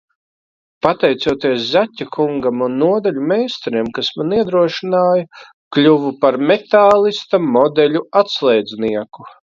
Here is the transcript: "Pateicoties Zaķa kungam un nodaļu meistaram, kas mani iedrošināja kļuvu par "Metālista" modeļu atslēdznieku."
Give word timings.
"Pateicoties 0.85 1.67
Zaķa 1.73 2.07
kungam 2.15 2.63
un 2.67 2.79
nodaļu 2.85 3.25
meistaram, 3.33 3.91
kas 3.99 4.09
mani 4.21 4.39
iedrošināja 4.39 5.43
kļuvu 5.77 6.15
par 6.25 6.39
"Metālista" 6.53 7.45
modeļu 7.51 8.03
atslēdznieku." 8.25 9.29